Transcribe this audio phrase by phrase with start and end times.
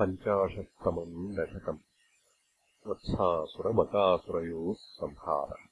[0.00, 1.78] पञ्चाशत्तमम् दशकम्।
[2.86, 5.64] वत्सासुरबकासुरयोः संहारः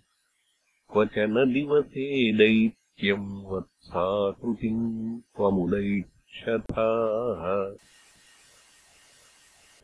[0.93, 2.33] क्वचन दिवसे
[2.97, 4.85] दैत्यम् वत्साकृतिम्
[5.37, 7.43] त्वमुदैक्षथाः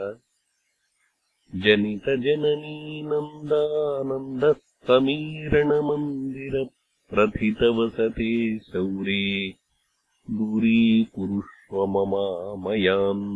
[7.14, 9.22] जनितजननीनन्दानन्दस्तमीरणमन्दिरप्रथितवसते शौरे
[10.28, 13.26] दूरीकुरुष्व ममामयान्